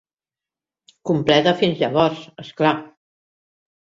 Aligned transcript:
Completa 1.09 1.53
fins 1.59 1.77
llavors, 1.83 2.23
és 2.45 2.51
clar. 2.61 2.75